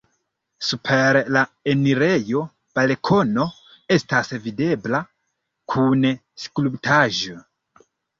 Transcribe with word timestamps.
Super 0.67 1.17
la 1.33 1.41
enirejo 1.73 2.39
balkono 2.79 3.45
estas 3.97 4.31
videbla 4.47 5.03
kun 5.75 6.09
skulptaĵo. 6.45 7.37